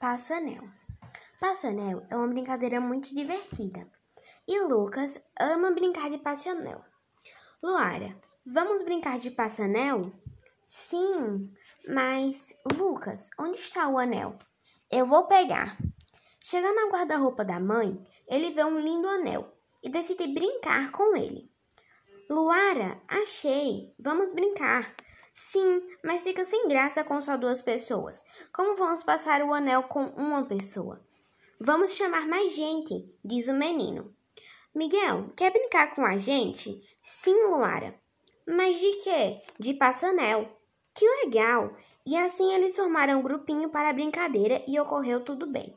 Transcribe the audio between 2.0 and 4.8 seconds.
é uma brincadeira muito divertida. E